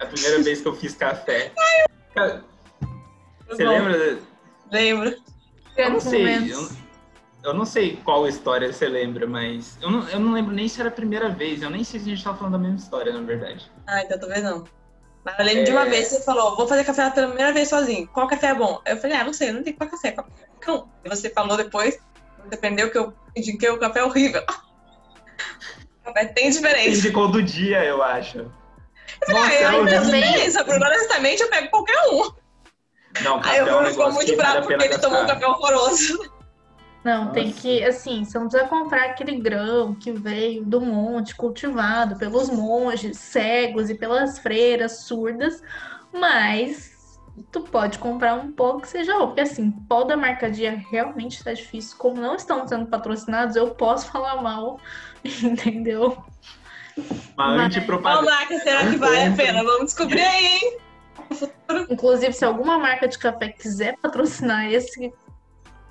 A 0.00 0.06
primeira 0.06 0.42
vez 0.42 0.60
que 0.60 0.68
eu 0.68 0.74
fiz 0.74 0.94
café. 0.94 1.52
Você 3.48 3.64
lembra? 3.64 4.18
Lembro. 4.70 5.16
Eu 5.76 5.90
não 5.90 6.00
sei. 6.00 6.52
Eu, 6.52 6.68
eu, 7.44 7.54
não 7.54 7.64
sei 7.64 7.96
qual 8.04 8.26
história 8.26 8.72
você 8.72 8.88
lembra, 8.88 9.26
mas 9.26 9.78
eu 9.80 9.90
não, 9.90 10.08
eu 10.08 10.20
não 10.20 10.32
lembro 10.32 10.54
nem 10.54 10.68
se 10.68 10.80
era 10.80 10.88
a 10.88 10.92
primeira 10.92 11.28
vez. 11.28 11.62
Eu 11.62 11.70
nem 11.70 11.84
sei 11.84 12.00
se 12.00 12.06
a 12.06 12.08
gente 12.14 12.24
tava 12.24 12.36
falando 12.36 12.52
da 12.52 12.58
mesma 12.58 12.76
história, 12.76 13.12
na 13.12 13.20
verdade. 13.20 13.70
Ah, 13.86 14.02
então 14.02 14.18
talvez 14.18 14.42
não. 14.42 14.64
Mas 15.24 15.38
eu 15.38 15.44
lembro 15.44 15.62
é... 15.62 15.64
de 15.64 15.70
uma 15.72 15.86
é. 15.86 15.90
vez 15.90 16.08
que 16.08 16.14
você 16.14 16.24
falou, 16.24 16.56
vou 16.56 16.66
fazer 16.66 16.84
café 16.84 17.10
pela 17.10 17.28
primeira 17.28 17.52
vez 17.52 17.68
sozinho. 17.68 18.08
Qual 18.08 18.26
café 18.26 18.48
é 18.48 18.54
bom? 18.54 18.80
Eu 18.86 18.96
falei, 18.96 19.16
ah, 19.16 19.24
não 19.24 19.32
sei, 19.32 19.52
não 19.52 19.62
tem 19.62 19.72
qual 19.72 19.88
café. 19.88 20.14
Não. 20.66 20.88
E 21.04 21.08
você 21.08 21.30
falou 21.30 21.56
depois, 21.56 21.98
Dependeu 22.48 22.90
que 22.90 22.98
eu 22.98 23.12
indiquei 23.36 23.68
o 23.68 23.78
café 23.78 24.00
é 24.00 24.04
horrível. 24.04 24.42
O 26.00 26.10
café 26.10 26.24
tem 26.24 26.48
diferença. 26.48 26.88
Indicou 26.88 27.30
do 27.30 27.42
dia, 27.42 27.84
eu 27.84 28.02
acho. 28.02 28.50
Eu 29.28 29.34
Nossa, 29.34 29.52
eu 29.52 29.86
também, 29.86 30.50
só 30.50 30.62
honestamente 30.62 31.42
eu 31.42 31.50
pego 31.50 31.70
qualquer 31.70 32.00
um. 32.10 32.32
Não, 33.22 33.40
Aí 33.42 33.58
eu 33.58 33.68
é 33.68 33.82
um 33.82 33.86
ficou 33.86 34.12
muito 34.12 34.36
bravo 34.36 34.66
porque 34.66 34.84
ele 34.84 34.98
tomou 34.98 35.22
um 35.22 35.26
café 35.26 35.46
horroroso. 35.46 36.32
Não, 37.04 37.26
Nossa. 37.26 37.34
tem 37.34 37.52
que, 37.52 37.82
assim, 37.84 38.24
você 38.24 38.38
não 38.38 38.48
precisa 38.48 38.68
comprar 38.68 39.04
aquele 39.04 39.36
grão 39.36 39.94
que 39.94 40.12
veio 40.12 40.64
do 40.64 40.80
monte, 40.80 41.34
cultivado 41.34 42.16
pelos 42.16 42.50
monges 42.50 43.18
cegos 43.18 43.88
e 43.88 43.94
pelas 43.94 44.38
freiras 44.38 45.04
surdas, 45.04 45.62
mas 46.12 47.18
tu 47.52 47.60
pode 47.60 47.98
comprar 47.98 48.34
um 48.34 48.52
pó 48.52 48.78
que 48.80 48.88
seja 48.88 49.16
bom. 49.16 49.28
Porque 49.28 49.40
assim, 49.42 49.70
pó 49.70 50.04
da 50.04 50.16
marcadia 50.16 50.82
realmente 50.90 51.42
tá 51.42 51.52
difícil. 51.52 51.96
Como 51.96 52.20
não 52.20 52.34
estão 52.34 52.66
sendo 52.66 52.86
patrocinados, 52.86 53.56
eu 53.56 53.70
posso 53.70 54.10
falar 54.10 54.42
mal, 54.42 54.80
entendeu? 55.24 56.22
Uma 57.36 57.64
antipropaganda. 57.64 58.26
Qual 58.26 58.38
marca 58.38 58.58
será 58.58 58.80
que 58.90 58.96
vale 58.96 59.22
a 59.22 59.32
pena? 59.32 59.64
Vamos 59.64 59.86
descobrir 59.86 60.20
aí, 60.20 60.46
hein? 60.46 60.78
Inclusive, 61.90 62.32
se 62.32 62.44
alguma 62.44 62.78
marca 62.78 63.06
de 63.06 63.18
café 63.18 63.48
quiser 63.48 63.96
patrocinar 63.98 64.66
esse 64.70 65.12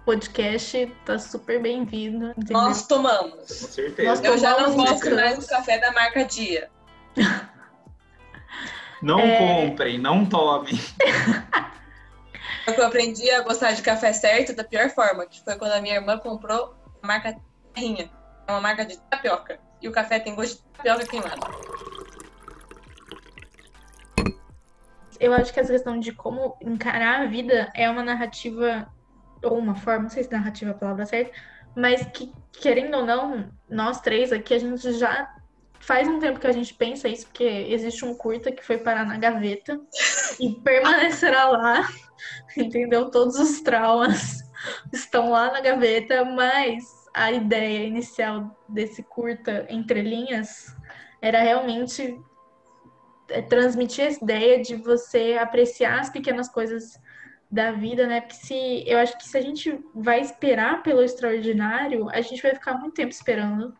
podcast, 0.05 0.91
tá 1.05 1.19
super 1.19 1.61
bem-vindo. 1.61 2.33
Nós 2.49 2.87
tomamos. 2.87 3.33
Com 3.33 3.45
certeza. 3.47 4.09
Nós 4.09 4.23
eu 4.23 4.37
já 4.37 4.59
não 4.59 4.73
gosto 4.75 5.15
mais 5.15 5.37
do 5.39 5.47
café 5.47 5.79
da 5.79 5.91
marca 5.91 6.25
Dia. 6.25 6.69
Não 9.01 9.19
é... 9.19 9.37
comprem, 9.37 9.99
não 9.99 10.25
tomem. 10.25 10.73
Eu 12.65 12.85
aprendi 12.85 13.29
a 13.31 13.41
gostar 13.41 13.71
de 13.71 13.81
café 13.81 14.11
certo 14.11 14.53
da 14.53 14.63
pior 14.63 14.89
forma, 14.89 15.25
que 15.25 15.41
foi 15.41 15.55
quando 15.55 15.71
a 15.71 15.81
minha 15.81 15.95
irmã 15.95 16.17
comprou 16.17 16.75
a 17.01 17.07
marca 17.07 17.35
Terrinha. 17.73 18.09
É 18.45 18.51
uma 18.51 18.59
marca 18.59 18.85
de 18.85 18.97
tapioca. 19.09 19.59
E 19.81 19.87
o 19.87 19.91
café 19.91 20.19
tem 20.19 20.35
gosto 20.35 20.57
de 20.57 20.63
tapioca 20.77 21.05
queimada. 21.05 21.35
Eu 25.19 25.33
acho 25.33 25.51
que 25.51 25.59
essa 25.59 25.71
questão 25.71 25.99
de 25.99 26.11
como 26.11 26.57
encarar 26.61 27.21
a 27.21 27.25
vida 27.25 27.71
é 27.73 27.89
uma 27.89 28.03
narrativa, 28.03 28.87
ou 29.43 29.57
uma 29.57 29.75
forma, 29.75 30.03
não 30.03 30.09
sei 30.09 30.23
se 30.23 30.31
narrativa 30.31 30.71
é 30.71 30.73
a 30.73 30.77
palavra 30.77 31.05
certa, 31.05 31.31
mas 31.75 32.05
que, 32.07 32.31
querendo 32.53 32.97
ou 32.97 33.05
não, 33.05 33.49
nós 33.69 33.99
três 34.01 34.31
aqui, 34.31 34.53
a 34.53 34.59
gente 34.59 34.93
já 34.93 35.33
faz 35.79 36.07
um 36.07 36.19
tempo 36.19 36.39
que 36.39 36.47
a 36.47 36.51
gente 36.51 36.73
pensa 36.73 37.07
isso, 37.07 37.27
porque 37.27 37.43
existe 37.43 38.03
um 38.03 38.13
curta 38.13 38.51
que 38.51 38.63
foi 38.63 38.77
parar 38.77 39.05
na 39.05 39.17
gaveta 39.17 39.79
e 40.39 40.51
permanecerá 40.61 41.45
lá, 41.49 41.87
entendeu? 42.57 43.09
Todos 43.09 43.39
os 43.39 43.61
traumas 43.61 44.39
estão 44.91 45.31
lá 45.31 45.51
na 45.51 45.61
gaveta, 45.61 46.25
mas 46.25 46.83
a 47.17 47.31
ideia 47.31 47.85
inicial 47.85 48.55
desse 48.69 49.01
curta, 49.01 49.65
entre 49.69 50.01
linhas, 50.01 50.75
era 51.19 51.41
realmente 51.41 52.15
é, 53.29 53.41
transmitir 53.41 54.05
essa 54.05 54.23
ideia 54.23 54.61
de 54.61 54.75
você 54.75 55.37
apreciar 55.41 55.99
as 55.99 56.11
pequenas 56.11 56.47
coisas 56.47 57.01
da 57.49 57.71
vida, 57.71 58.05
né? 58.05 58.21
Porque 58.21 58.35
se 58.35 58.83
eu 58.85 58.99
acho 58.99 59.17
que 59.17 59.27
se 59.27 59.35
a 59.35 59.41
gente 59.41 59.83
vai 59.95 60.21
esperar 60.21 60.83
pelo 60.83 61.01
extraordinário, 61.01 62.07
a 62.09 62.21
gente 62.21 62.41
vai 62.41 62.53
ficar 62.53 62.75
muito 62.77 62.93
tempo 62.93 63.11
esperando. 63.11 63.73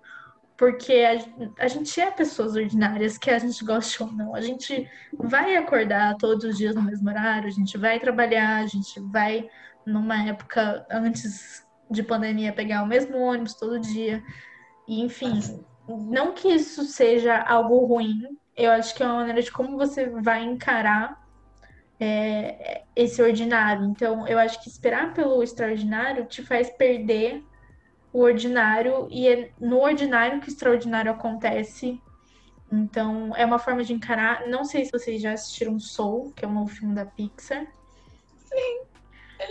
Porque 0.58 0.94
a, 0.94 1.64
a 1.64 1.68
gente 1.68 2.02
é 2.02 2.10
pessoas 2.10 2.56
ordinárias, 2.56 3.20
que 3.20 3.30
a 3.30 3.38
gente 3.38 3.64
gosta 3.64 4.04
ou 4.04 4.12
não. 4.12 4.34
A 4.34 4.42
gente 4.42 4.90
vai 5.14 5.56
acordar 5.56 6.18
todos 6.18 6.44
os 6.44 6.58
dias 6.58 6.74
no 6.74 6.82
mesmo 6.82 7.08
horário, 7.08 7.48
a 7.48 7.52
gente 7.52 7.78
vai 7.78 8.00
trabalhar, 8.00 8.64
a 8.64 8.66
gente 8.66 9.00
vai, 9.00 9.48
numa 9.86 10.24
época 10.24 10.88
antes 10.90 11.67
de 11.90 12.04
pandemia, 12.04 12.54
pegar 12.54 12.84
o 12.84 12.88
mesmo 12.88 13.18
ônibus 13.18 13.54
todo 13.54 13.80
dia. 13.80 14.24
E, 14.88 15.02
enfim, 15.02 15.40
não 15.88 16.34
que 16.34 16.48
isso 16.48 16.84
seja 16.84 17.38
algo 17.38 17.86
ruim, 17.86 18.38
eu 18.56 18.72
acho 18.72 18.96
que 18.96 19.04
é 19.04 19.06
uma 19.06 19.18
maneira 19.18 19.42
de 19.42 19.52
como 19.52 19.78
você 19.78 20.10
vai 20.10 20.44
encarar 20.44 21.24
é, 22.00 22.84
esse 22.96 23.22
ordinário. 23.22 23.86
Então, 23.86 24.28
eu 24.28 24.40
acho 24.40 24.62
que 24.62 24.70
esperar 24.70 25.14
pelo 25.14 25.44
extraordinário 25.44 26.26
te 26.26 26.44
faz 26.44 26.70
perder 26.70 27.44
o 28.12 28.22
ordinário 28.22 29.08
e 29.12 29.28
é 29.28 29.52
no 29.60 29.80
ordinário 29.80 30.40
que 30.40 30.48
o 30.48 30.52
extraordinário 30.52 31.12
acontece. 31.12 32.02
Então, 32.72 33.34
é 33.36 33.46
uma 33.46 33.60
forma 33.60 33.84
de 33.84 33.94
encarar. 33.94 34.48
Não 34.48 34.66
sei 34.66 34.86
se 34.86 34.92
vocês 34.92 35.22
já 35.22 35.34
assistiram 35.34 35.80
Soul, 35.80 36.34
que 36.36 36.44
é 36.44 36.48
um 36.48 36.54
novo 36.54 36.70
filme 36.70 36.94
da 36.94 37.06
Pixar. 37.06 37.66
Sim. 38.38 38.87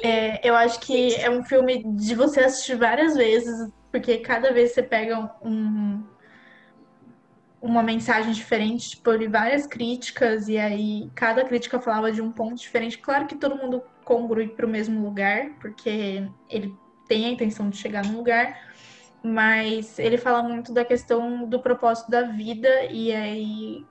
É, 0.02 0.46
eu 0.46 0.54
acho 0.54 0.80
que 0.80 1.14
é 1.16 1.30
um 1.30 1.44
filme 1.44 1.82
de 1.94 2.14
você 2.14 2.40
assistir 2.40 2.76
várias 2.76 3.14
vezes, 3.14 3.70
porque 3.90 4.18
cada 4.18 4.52
vez 4.52 4.72
você 4.72 4.82
pega 4.82 5.30
um, 5.42 6.02
uma 7.60 7.82
mensagem 7.82 8.32
diferente, 8.32 8.90
tipo, 8.90 9.10
eu 9.10 9.16
li 9.16 9.26
várias 9.26 9.66
críticas 9.66 10.48
e 10.48 10.58
aí 10.58 11.10
cada 11.14 11.44
crítica 11.44 11.80
falava 11.80 12.12
de 12.12 12.20
um 12.20 12.30
ponto 12.30 12.56
diferente. 12.56 12.98
Claro 12.98 13.26
que 13.26 13.36
todo 13.36 13.56
mundo 13.56 13.82
congrui 14.04 14.48
para 14.48 14.66
o 14.66 14.68
mesmo 14.68 15.02
lugar, 15.02 15.50
porque 15.60 16.28
ele 16.48 16.74
tem 17.08 17.26
a 17.26 17.30
intenção 17.30 17.70
de 17.70 17.76
chegar 17.76 18.04
no 18.04 18.16
lugar, 18.16 18.56
mas 19.22 19.98
ele 19.98 20.18
fala 20.18 20.42
muito 20.42 20.72
da 20.72 20.84
questão 20.84 21.48
do 21.48 21.60
propósito 21.60 22.10
da 22.10 22.22
vida 22.22 22.84
e 22.90 23.12
aí 23.12 23.86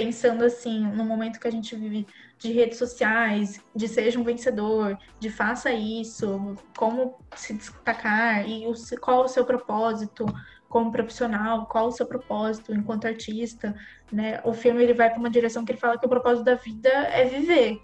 pensando 0.00 0.44
assim, 0.44 0.80
no 0.80 1.04
momento 1.04 1.38
que 1.38 1.46
a 1.46 1.50
gente 1.50 1.76
vive 1.76 2.06
de 2.38 2.50
redes 2.52 2.78
sociais, 2.78 3.60
de 3.76 3.86
seja 3.86 4.18
um 4.18 4.24
vencedor, 4.24 4.98
de 5.18 5.28
faça 5.28 5.70
isso, 5.72 6.56
como 6.74 7.18
se 7.36 7.52
destacar 7.52 8.48
e 8.48 8.66
o, 8.66 8.72
qual 8.98 9.24
o 9.24 9.28
seu 9.28 9.44
propósito, 9.44 10.24
como 10.70 10.90
profissional, 10.90 11.66
qual 11.66 11.88
o 11.88 11.92
seu 11.92 12.06
propósito 12.06 12.72
enquanto 12.74 13.06
artista, 13.06 13.74
né? 14.10 14.40
O 14.42 14.54
filme 14.54 14.82
ele 14.82 14.94
vai 14.94 15.10
para 15.10 15.18
uma 15.18 15.28
direção 15.28 15.66
que 15.66 15.72
ele 15.72 15.78
fala 15.78 15.98
que 15.98 16.06
o 16.06 16.08
propósito 16.08 16.44
da 16.44 16.54
vida 16.54 16.88
é 16.88 17.26
viver. 17.26 17.78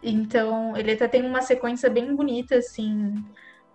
Então, 0.00 0.76
ele 0.76 0.92
até 0.92 1.08
tem 1.08 1.26
uma 1.26 1.42
sequência 1.42 1.90
bem 1.90 2.14
bonita, 2.14 2.54
assim, 2.54 3.16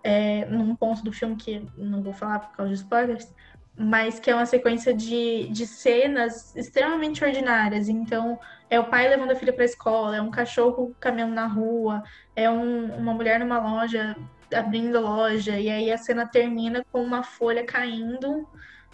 é, 0.02 0.46
num 0.46 0.74
ponto 0.74 1.04
do 1.04 1.12
filme 1.12 1.36
que 1.36 1.68
não 1.76 2.02
vou 2.02 2.14
falar 2.14 2.38
por 2.38 2.56
causa 2.56 2.72
de 2.72 2.78
spoilers, 2.78 3.30
mas 3.76 4.20
que 4.20 4.30
é 4.30 4.34
uma 4.34 4.46
sequência 4.46 4.94
de, 4.94 5.48
de 5.48 5.66
cenas 5.66 6.54
extremamente 6.54 7.24
ordinárias. 7.24 7.88
Então, 7.88 8.38
é 8.70 8.78
o 8.78 8.84
pai 8.84 9.08
levando 9.08 9.32
a 9.32 9.36
filha 9.36 9.52
para 9.52 9.62
a 9.62 9.66
escola, 9.66 10.16
é 10.16 10.22
um 10.22 10.30
cachorro 10.30 10.94
caminhando 11.00 11.34
na 11.34 11.46
rua, 11.46 12.02
é 12.36 12.48
um, 12.48 12.94
uma 12.96 13.12
mulher 13.12 13.40
numa 13.40 13.58
loja 13.58 14.16
abrindo 14.54 15.00
loja, 15.00 15.58
e 15.58 15.68
aí 15.68 15.90
a 15.90 15.98
cena 15.98 16.26
termina 16.26 16.84
com 16.92 17.02
uma 17.02 17.22
folha 17.22 17.64
caindo 17.64 18.46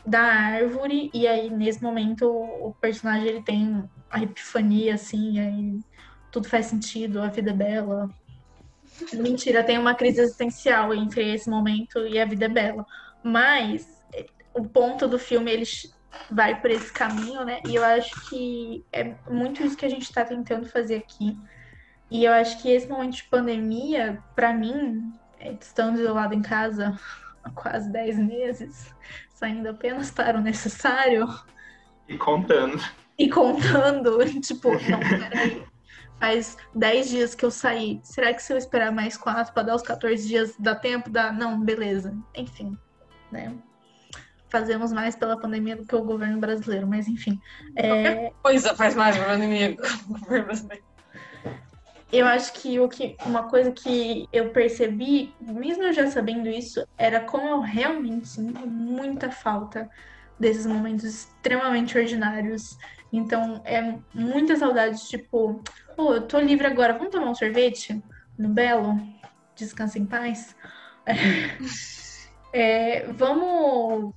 da 0.06 0.20
árvore, 0.22 1.10
e 1.12 1.26
aí 1.26 1.50
nesse 1.50 1.82
momento 1.82 2.26
o 2.26 2.74
personagem 2.80 3.28
ele 3.28 3.42
tem 3.42 3.84
a 4.10 4.22
epifania, 4.22 4.94
assim, 4.94 5.34
e 5.34 5.38
aí 5.38 5.80
tudo 6.30 6.48
faz 6.48 6.66
sentido, 6.66 7.20
a 7.20 7.28
vida 7.28 7.50
é 7.50 7.54
bela. 7.54 8.08
Mentira, 9.12 9.62
tem 9.62 9.78
uma 9.78 9.94
crise 9.94 10.20
existencial 10.20 10.94
entre 10.94 11.34
esse 11.34 11.48
momento 11.48 12.06
e 12.06 12.18
a 12.18 12.24
vida 12.24 12.46
é 12.46 12.48
bela. 12.48 12.86
Mas 13.22 14.00
o 14.54 14.64
ponto 14.68 15.06
do 15.06 15.18
filme 15.18 15.50
ele 15.50 15.64
vai 16.30 16.60
por 16.60 16.70
esse 16.70 16.92
caminho, 16.92 17.44
né? 17.44 17.60
E 17.66 17.74
eu 17.74 17.84
acho 17.84 18.28
que 18.28 18.84
é 18.92 19.14
muito 19.28 19.62
isso 19.62 19.76
que 19.76 19.86
a 19.86 19.88
gente 19.88 20.02
está 20.02 20.24
tentando 20.24 20.66
fazer 20.66 20.96
aqui. 20.96 21.36
E 22.10 22.24
eu 22.24 22.32
acho 22.32 22.60
que 22.60 22.70
esse 22.70 22.88
momento 22.88 23.16
de 23.16 23.24
pandemia, 23.24 24.22
para 24.34 24.52
mim, 24.52 25.12
estando 25.60 26.00
isolado 26.00 26.34
em 26.34 26.42
casa 26.42 26.98
há 27.42 27.50
quase 27.50 27.90
10 27.90 28.18
meses, 28.18 28.94
saindo 29.30 29.68
apenas 29.68 30.10
para 30.10 30.38
o 30.38 30.42
necessário. 30.42 31.26
E 32.08 32.18
contando. 32.18 32.82
E 33.16 33.28
contando, 33.28 34.18
tipo, 34.40 34.70
não, 34.70 34.98
peraí. 34.98 35.64
Faz 36.18 36.56
10 36.74 37.08
dias 37.08 37.34
que 37.34 37.44
eu 37.44 37.50
saí. 37.50 37.98
Será 38.02 38.34
que 38.34 38.42
se 38.42 38.52
eu 38.52 38.58
esperar 38.58 38.92
mais 38.92 39.16
4 39.16 39.54
para 39.54 39.62
dar 39.62 39.74
os 39.74 39.82
14 39.82 40.28
dias, 40.28 40.54
dá 40.58 40.74
tempo? 40.74 41.08
Dá? 41.08 41.32
Não, 41.32 41.58
beleza. 41.58 42.14
Enfim, 42.34 42.76
né? 43.32 43.54
Fazemos 44.50 44.92
mais 44.92 45.14
pela 45.14 45.38
pandemia 45.38 45.76
do 45.76 45.86
que 45.86 45.94
o 45.94 46.02
governo 46.02 46.38
brasileiro, 46.38 46.86
mas 46.86 47.06
enfim. 47.06 47.40
É... 47.76 48.32
Coisa 48.42 48.74
faz 48.74 48.94
mais 48.94 49.16
pela 49.16 49.28
pandemia 49.28 49.70
do 49.70 49.82
que 49.82 49.88
o 49.88 50.18
governo 50.18 50.46
brasileiro 50.46 50.90
eu 52.12 52.26
acho 52.26 52.52
que 52.54 52.78
o 52.80 52.88
que 52.88 53.16
uma 53.24 53.44
coisa 53.44 53.70
que 53.70 54.28
eu 54.32 54.50
percebi, 54.50 55.32
mesmo 55.40 55.84
eu 55.84 55.92
já 55.92 56.10
sabendo 56.10 56.48
isso, 56.48 56.84
era 56.98 57.20
como 57.20 57.46
eu 57.48 57.60
realmente 57.60 58.28
sinto 58.28 58.66
muita 58.66 59.30
falta 59.30 59.88
desses 60.38 60.66
momentos 60.66 61.04
extremamente 61.04 61.96
ordinários. 61.96 62.76
Então, 63.12 63.60
é 63.64 63.96
muita 64.14 64.56
saudade, 64.56 65.06
tipo, 65.08 65.62
oh, 65.96 66.14
eu 66.14 66.22
tô 66.22 66.40
livre 66.40 66.66
agora, 66.66 66.94
vamos 66.94 67.10
tomar 67.10 67.30
um 67.30 67.34
sorvete 67.34 68.02
no 68.36 68.48
Belo? 68.48 68.98
Descansa 69.54 69.98
em 69.98 70.06
paz. 70.06 70.56
É, 71.06 71.14
é, 73.02 73.12
vamos. 73.12 74.14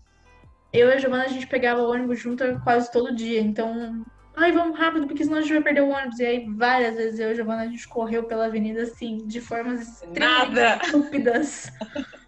Eu 0.74 0.90
e 0.90 0.94
a 0.94 0.98
Giovana, 0.98 1.26
a 1.26 1.28
gente 1.28 1.48
pegava 1.48 1.84
ônibus 1.84 2.20
junto 2.20 2.44
quase 2.64 2.92
todo 2.92 3.16
dia, 3.16 3.40
então 3.40 4.04
Ai, 4.36 4.52
vamos 4.52 4.78
rápido, 4.80 5.06
porque 5.06 5.24
senão 5.24 5.38
a 5.38 5.42
gente 5.42 5.54
vai 5.54 5.62
perder 5.62 5.82
o 5.82 5.90
ônibus. 5.90 6.20
E 6.20 6.26
aí, 6.26 6.50
várias 6.50 6.96
vezes 6.96 7.20
eu 7.20 7.30
e 7.30 7.32
a 7.32 7.36
Giovana, 7.36 7.62
a 7.62 7.68
gente 7.68 7.88
correu 7.88 8.24
pela 8.24 8.46
avenida, 8.46 8.82
assim, 8.82 9.18
de 9.28 9.40
formas 9.40 9.82
extremamente 9.82 10.58
estúpidas. 10.86 11.72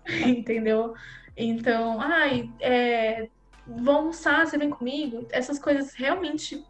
entendeu? 0.23 0.93
Então, 1.35 1.99
ai, 1.99 2.49
é, 2.59 3.27
vamos 3.65 3.87
almoçar, 3.95 4.45
você 4.45 4.57
vem 4.57 4.69
comigo. 4.69 5.27
Essas 5.31 5.57
coisas 5.57 5.93
realmente 5.93 6.63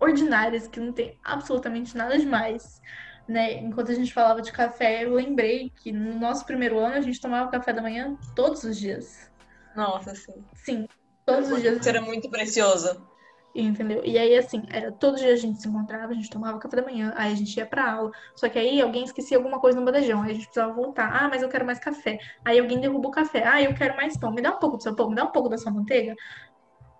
ordinárias, 0.00 0.66
que 0.66 0.80
não 0.80 0.92
tem 0.92 1.16
absolutamente 1.22 1.96
nada 1.96 2.18
demais. 2.18 2.82
Né? 3.28 3.60
Enquanto 3.60 3.92
a 3.92 3.94
gente 3.94 4.12
falava 4.12 4.42
de 4.42 4.50
café, 4.50 5.04
eu 5.04 5.14
lembrei 5.14 5.70
que 5.76 5.92
no 5.92 6.18
nosso 6.18 6.44
primeiro 6.44 6.80
ano 6.80 6.96
a 6.96 7.00
gente 7.00 7.20
tomava 7.20 7.50
café 7.50 7.72
da 7.72 7.80
manhã 7.80 8.18
todos 8.34 8.64
os 8.64 8.76
dias. 8.76 9.30
Nossa, 9.74 10.14
sim. 10.14 10.44
Sim, 10.54 10.88
todos 11.24 11.50
os 11.50 11.60
dias. 11.60 11.78
Isso 11.78 11.88
era 11.88 12.00
muito 12.00 12.30
precioso. 12.30 13.06
Entendeu? 13.54 14.02
E 14.02 14.16
aí, 14.16 14.34
assim, 14.36 14.62
era 14.70 14.90
todo 14.90 15.18
dia 15.18 15.32
a 15.32 15.36
gente 15.36 15.60
se 15.60 15.68
encontrava, 15.68 16.12
a 16.12 16.14
gente 16.14 16.30
tomava 16.30 16.58
café 16.58 16.76
da 16.76 16.82
manhã, 16.82 17.12
aí 17.14 17.32
a 17.32 17.36
gente 17.36 17.54
ia 17.54 17.66
pra 17.66 17.92
aula. 17.92 18.10
Só 18.34 18.48
que 18.48 18.58
aí 18.58 18.80
alguém 18.80 19.04
esquecia 19.04 19.36
alguma 19.36 19.60
coisa 19.60 19.78
no 19.78 19.84
bandejão, 19.84 20.22
aí 20.22 20.30
a 20.30 20.34
gente 20.34 20.46
precisava 20.46 20.72
voltar. 20.72 21.10
Ah, 21.12 21.28
mas 21.28 21.42
eu 21.42 21.50
quero 21.50 21.66
mais 21.66 21.78
café. 21.78 22.18
Aí 22.44 22.58
alguém 22.58 22.80
derrubou 22.80 23.10
o 23.10 23.14
café. 23.14 23.44
Ah, 23.46 23.60
eu 23.60 23.74
quero 23.74 23.94
mais 23.94 24.18
pão. 24.18 24.32
Me 24.32 24.40
dá 24.40 24.52
um 24.52 24.58
pouco 24.58 24.78
do 24.78 24.82
seu 24.82 24.96
pão, 24.96 25.10
me 25.10 25.16
dá 25.16 25.24
um 25.24 25.32
pouco 25.32 25.50
da 25.50 25.58
sua 25.58 25.70
manteiga. 25.70 26.14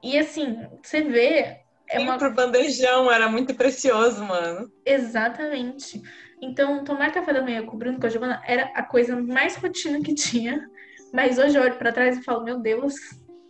E 0.02 0.18
assim, 0.18 0.58
você 0.82 1.00
vê. 1.00 1.62
É 1.88 1.98
uma... 1.98 2.18
pro 2.18 2.34
bandejão, 2.34 3.10
era 3.10 3.30
muito 3.30 3.54
precioso, 3.54 4.22
mano. 4.22 4.70
Exatamente. 4.84 6.02
Então, 6.42 6.84
tomar 6.84 7.12
café 7.12 7.32
da 7.32 7.40
manhã 7.40 7.64
com 7.64 7.76
o 7.76 7.78
Bruno 7.78 7.98
com 7.98 8.06
a 8.06 8.10
Giovana 8.10 8.42
era 8.46 8.64
a 8.74 8.82
coisa 8.82 9.16
mais 9.16 9.56
rotina 9.56 10.02
que 10.02 10.14
tinha. 10.14 10.68
Mas 11.12 11.38
hoje 11.38 11.56
eu 11.56 11.62
olho 11.62 11.76
pra 11.76 11.92
trás 11.92 12.18
e 12.18 12.22
falo, 12.22 12.42
meu 12.42 12.58
Deus, 12.58 12.94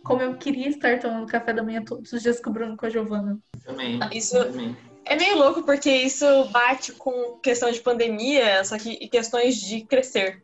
como 0.03 0.21
eu 0.21 0.35
queria 0.35 0.67
estar 0.67 0.99
tomando 0.99 1.25
café 1.27 1.53
da 1.53 1.63
manhã 1.63 1.83
todos 1.83 2.11
os 2.11 2.21
dias 2.21 2.39
com 2.39 2.49
o 2.49 2.53
Bruno 2.53 2.75
com 2.75 2.85
a 2.85 2.89
Giovana. 2.89 3.39
Também. 3.63 3.99
Isso 4.11 4.37
também. 4.37 4.75
é 5.05 5.15
meio 5.15 5.37
louco 5.37 5.63
porque 5.63 5.89
isso 5.89 6.25
bate 6.49 6.91
com 6.93 7.39
questão 7.41 7.71
de 7.71 7.79
pandemia, 7.79 8.63
só 8.65 8.77
que 8.77 8.91
e 8.91 9.07
questões 9.07 9.55
de 9.55 9.85
crescer. 9.85 10.43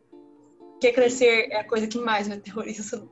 Porque 0.72 0.92
crescer 0.92 1.48
é 1.50 1.60
a 1.60 1.68
coisa 1.68 1.86
que 1.86 1.98
mais 1.98 2.26
me 2.26 2.34
aterroriza. 2.34 3.06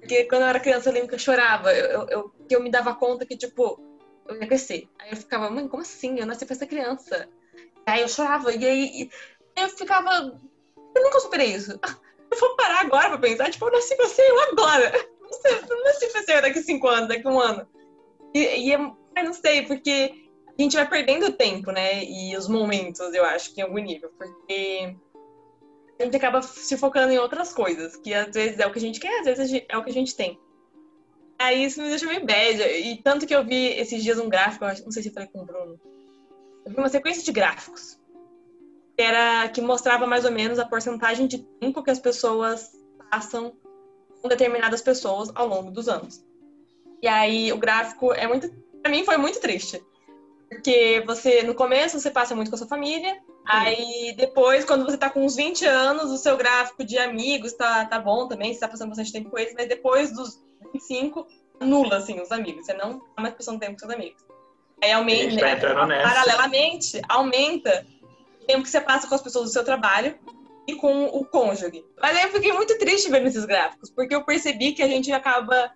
Porque 0.00 0.24
quando 0.24 0.42
eu 0.42 0.48
era 0.48 0.58
criança 0.58 0.88
eu 0.88 0.94
lembro 0.94 1.08
que 1.08 1.14
eu 1.14 1.18
chorava, 1.20 1.72
eu, 1.72 1.86
eu, 1.86 2.08
eu, 2.08 2.34
eu 2.50 2.62
me 2.62 2.70
dava 2.70 2.94
conta 2.94 3.24
que, 3.24 3.36
tipo, 3.36 3.80
eu 4.26 4.40
ia 4.40 4.48
crescer. 4.48 4.88
Aí 4.98 5.10
eu 5.12 5.16
ficava, 5.16 5.48
mãe, 5.48 5.68
como 5.68 5.82
assim? 5.82 6.18
Eu 6.18 6.26
nasci 6.26 6.44
pra 6.44 6.56
ser 6.56 6.66
criança. 6.66 7.28
Aí 7.86 8.02
eu 8.02 8.08
chorava, 8.08 8.52
e 8.52 8.64
aí 8.64 9.10
eu 9.56 9.68
ficava. 9.68 10.40
Eu 10.96 11.02
nunca 11.04 11.20
superei 11.20 11.54
isso. 11.54 11.78
Eu 12.30 12.38
vou 12.38 12.56
parar 12.56 12.80
agora 12.80 13.08
pra 13.08 13.18
pensar, 13.18 13.50
tipo, 13.50 13.66
eu 13.66 13.72
nasci 13.72 13.96
pra 13.96 14.06
ser 14.06 14.22
eu 14.22 14.40
agora 14.52 14.92
sei, 15.32 15.60
não 15.68 15.94
sei 15.94 16.08
se 16.08 16.26
vai 16.26 16.42
daqui 16.42 16.62
cinco 16.62 16.88
anos, 16.88 17.08
daqui 17.08 17.26
um 17.26 17.40
ano. 17.40 17.66
E, 18.34 18.40
e 18.40 18.72
é, 18.72 18.76
eu 18.76 19.24
não 19.24 19.32
sei, 19.32 19.62
porque 19.62 20.28
a 20.58 20.62
gente 20.62 20.76
vai 20.76 20.88
perdendo 20.88 21.32
tempo, 21.32 21.70
né? 21.70 22.04
E 22.04 22.36
os 22.36 22.48
momentos, 22.48 23.00
eu 23.14 23.24
acho, 23.24 23.54
que 23.54 23.60
em 23.60 23.64
algum 23.64 23.78
nível. 23.78 24.10
Porque 24.16 24.96
a 25.98 26.04
gente 26.04 26.16
acaba 26.16 26.42
se 26.42 26.76
focando 26.76 27.12
em 27.12 27.18
outras 27.18 27.52
coisas, 27.52 27.96
que 27.96 28.14
às 28.14 28.32
vezes 28.32 28.58
é 28.58 28.66
o 28.66 28.72
que 28.72 28.78
a 28.78 28.82
gente 28.82 29.00
quer, 29.00 29.20
às 29.20 29.24
vezes 29.24 29.62
é 29.68 29.76
o 29.76 29.84
que 29.84 29.90
a 29.90 29.94
gente 29.94 30.16
tem. 30.16 30.38
Aí 31.38 31.64
isso 31.64 31.80
me 31.80 31.88
deixa 31.88 32.06
meio 32.06 32.24
bad. 32.24 32.62
E 32.62 32.96
tanto 33.02 33.26
que 33.26 33.34
eu 33.34 33.44
vi 33.44 33.66
esses 33.78 34.02
dias 34.02 34.18
um 34.18 34.28
gráfico, 34.28 34.64
não 34.66 34.90
sei 34.90 35.02
se 35.02 35.08
eu 35.08 35.12
falei 35.12 35.28
com 35.28 35.40
o 35.40 35.46
Bruno. 35.46 35.80
Eu 36.66 36.72
vi 36.72 36.78
uma 36.78 36.88
sequência 36.88 37.22
de 37.22 37.32
gráficos. 37.32 37.98
Que 39.00 39.04
era 39.04 39.48
que 39.48 39.62
mostrava 39.62 40.06
mais 40.06 40.26
ou 40.26 40.30
menos 40.30 40.58
a 40.58 40.66
porcentagem 40.66 41.26
de 41.26 41.38
tempo 41.38 41.82
que 41.82 41.90
as 41.90 41.98
pessoas 41.98 42.70
passam 43.10 43.56
com 44.20 44.28
determinadas 44.28 44.82
pessoas 44.82 45.30
ao 45.34 45.48
longo 45.48 45.70
dos 45.70 45.88
anos. 45.88 46.22
E 47.00 47.08
aí 47.08 47.50
o 47.50 47.56
gráfico 47.56 48.12
é 48.12 48.26
muito. 48.26 48.52
Pra 48.82 48.90
mim 48.90 49.02
foi 49.02 49.16
muito 49.16 49.40
triste. 49.40 49.82
Porque 50.50 51.02
você, 51.06 51.42
no 51.42 51.54
começo, 51.54 51.98
você 51.98 52.10
passa 52.10 52.34
muito 52.34 52.50
com 52.50 52.56
a 52.56 52.58
sua 52.58 52.66
família, 52.66 53.18
Aí 53.46 54.14
depois, 54.18 54.66
quando 54.66 54.84
você 54.84 54.98
tá 54.98 55.08
com 55.08 55.24
uns 55.24 55.34
20 55.34 55.64
anos, 55.64 56.10
o 56.10 56.18
seu 56.18 56.36
gráfico 56.36 56.84
de 56.84 56.98
amigos 56.98 57.54
tá, 57.54 57.86
tá 57.86 57.98
bom 57.98 58.28
também, 58.28 58.52
você 58.52 58.60
tá 58.60 58.68
passando 58.68 58.88
bastante 58.88 59.12
tempo 59.12 59.30
com 59.30 59.38
eles, 59.38 59.54
mas 59.56 59.66
depois 59.66 60.12
dos 60.12 60.38
25, 60.72 61.26
nula, 61.60 61.96
assim, 61.96 62.20
os 62.20 62.30
amigos. 62.30 62.66
Você 62.66 62.74
não 62.74 63.00
tá 63.00 63.22
mais 63.22 63.34
passando 63.34 63.58
tempo 63.58 63.72
com 63.72 63.78
seus 63.78 63.92
amigos. 63.92 64.22
Aí 64.82 64.92
aumenta, 64.92 65.56
tá 65.56 65.86
paralelamente, 65.86 67.00
aumenta 67.08 67.86
tempo 68.50 68.64
que 68.64 68.70
você 68.70 68.80
passa 68.80 69.06
com 69.06 69.14
as 69.14 69.22
pessoas 69.22 69.46
do 69.46 69.52
seu 69.52 69.64
trabalho 69.64 70.18
e 70.66 70.74
com 70.74 71.06
o 71.06 71.24
cônjuge. 71.24 71.84
Mas 72.00 72.16
aí 72.16 72.24
eu 72.24 72.30
fiquei 72.30 72.52
muito 72.52 72.76
triste 72.78 73.10
vendo 73.10 73.26
esses 73.26 73.44
gráficos, 73.44 73.90
porque 73.90 74.14
eu 74.14 74.24
percebi 74.24 74.72
que 74.72 74.82
a 74.82 74.88
gente 74.88 75.10
acaba, 75.12 75.72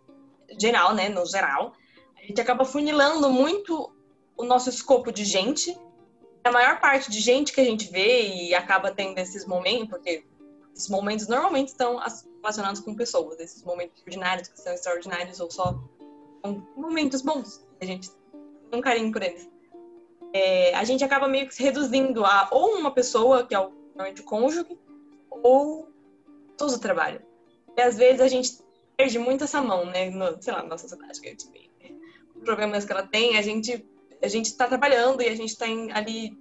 geral, 0.61 0.95
né, 0.95 1.09
no 1.09 1.25
geral, 1.25 1.73
a 2.17 2.27
gente 2.27 2.41
acaba 2.41 2.65
funilando 2.65 3.31
muito 3.31 3.93
o 4.37 4.45
nosso 4.45 4.69
escopo 4.69 5.13
de 5.13 5.25
gente 5.25 5.77
a 6.43 6.51
maior 6.51 6.79
parte 6.79 7.11
de 7.11 7.21
gente 7.21 7.55
que 7.55 7.61
a 7.61 7.65
gente 7.65 7.91
vê 7.91 8.29
e 8.29 8.55
acaba 8.55 8.91
tendo 8.91 9.17
esses 9.19 9.47
momentos, 9.47 9.89
porque 9.89 10.25
esses 10.77 10.91
momentos 10.91 11.27
normalmente 11.27 11.69
estão 11.69 11.99
relacionados 12.43 12.81
com 12.81 12.95
pessoas, 12.95 13.41
esses 13.41 13.63
momentos 13.65 14.03
ordinários 14.03 14.49
que 14.49 14.61
são 14.61 14.75
extraordinários 14.75 15.41
ou 15.41 15.51
só 15.51 15.81
momentos 16.77 17.23
bons, 17.23 17.67
a 17.81 17.85
gente 17.87 18.11
tem 18.71 18.79
um 18.79 18.83
carinho 18.83 19.11
por 19.11 19.23
eles. 19.23 19.49
É, 20.35 20.75
a 20.75 20.83
gente 20.83 21.05
acaba 21.05 21.29
meio 21.29 21.47
que 21.47 21.55
se 21.55 21.63
reduzindo 21.63 22.25
a 22.25 22.49
ou 22.51 22.77
uma 22.77 22.91
pessoa, 22.91 23.47
que 23.47 23.55
é 23.55 23.61
o, 23.61 23.67
o 23.69 24.23
cônjuge, 24.25 24.67
ou 25.31 25.89
todo 26.57 26.73
o 26.73 26.79
trabalho. 26.81 27.23
E 27.77 27.81
às 27.81 27.97
vezes 27.97 28.21
a 28.21 28.27
gente 28.27 28.59
perde 28.97 29.17
muito 29.19 29.45
essa 29.45 29.63
mão, 29.63 29.87
né? 29.87 30.11
No, 30.11 30.43
sei 30.43 30.53
lá, 30.53 30.63
na 30.63 30.71
nossa 30.71 30.89
sociedade 30.89 31.21
que 31.21 31.29
a 31.29 31.31
gente 31.31 31.49
tem. 31.49 31.71
Né? 31.81 31.97
Os 32.35 32.43
problemas 32.43 32.85
que 32.85 32.93
ela 32.93 33.07
tem, 33.07 33.39
a 33.39 33.43
gente 33.43 33.87
a 34.21 34.29
gente 34.29 34.47
está 34.47 34.67
trabalhando 34.67 35.23
e 35.23 35.29
a 35.29 35.37
gente 35.37 35.51
está 35.51 35.67
ali 35.67 36.37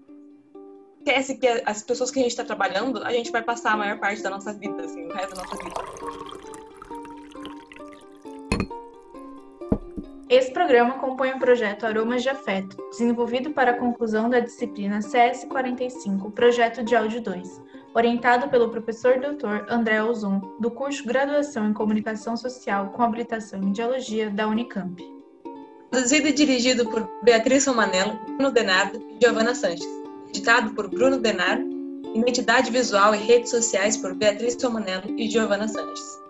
esquece 0.99 1.35
que 1.35 1.47
as 1.47 1.83
pessoas 1.83 2.09
que 2.09 2.19
a 2.19 2.23
gente 2.23 2.31
está 2.31 2.45
trabalhando, 2.45 3.03
a 3.03 3.11
gente 3.11 3.29
vai 3.31 3.43
passar 3.43 3.73
a 3.73 3.77
maior 3.77 3.99
parte 3.99 4.23
da 4.23 4.29
nossa 4.29 4.53
vida, 4.53 4.85
assim, 4.85 5.05
o 5.05 5.13
resto 5.13 5.35
da 5.35 5.43
nossa 5.43 5.57
vida. 5.57 6.52
Esse 10.33 10.51
programa 10.51 10.97
compõe 10.97 11.31
o 11.31 11.37
projeto 11.37 11.85
Aromas 11.85 12.23
de 12.23 12.29
Afeto, 12.29 12.75
desenvolvido 12.89 13.51
para 13.51 13.69
a 13.69 13.77
conclusão 13.77 14.27
da 14.27 14.39
disciplina 14.39 14.97
CS45, 14.97 16.31
Projeto 16.31 16.83
de 16.83 16.95
Áudio 16.95 17.21
2, 17.21 17.61
orientado 17.93 18.49
pelo 18.49 18.69
professor 18.69 19.19
Dr. 19.19 19.71
André 19.71 20.03
Ozon, 20.03 20.41
do 20.59 20.71
curso 20.71 21.05
Graduação 21.05 21.69
em 21.69 21.73
Comunicação 21.73 22.35
Social 22.35 22.89
com 22.93 23.03
habilitação 23.03 23.61
em 23.61 23.71
Dialogia 23.71 24.31
da 24.31 24.47
Unicamp. 24.47 24.99
Produzido 25.91 26.27
e 26.27 26.33
dirigido 26.33 26.89
por 26.89 27.07
Beatriz 27.23 27.67
Romanello, 27.67 28.19
Bruno 28.25 28.49
Denardo 28.49 28.97
e 28.97 29.23
Giovanna 29.23 29.53
Sanches. 29.53 29.85
Editado 30.29 30.73
por 30.73 30.89
Bruno 30.89 31.19
Denardo. 31.19 31.63
Identidade 32.15 32.71
visual 32.71 33.13
e 33.13 33.19
redes 33.19 33.51
sociais 33.51 33.97
por 33.97 34.15
Beatriz 34.15 34.57
Romanello 34.63 35.13
e 35.15 35.29
Giovanna 35.29 35.67
Sanches. 35.67 36.22